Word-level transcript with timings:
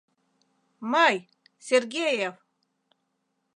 —Мый, 0.91 1.15
Сергеев! 1.65 2.35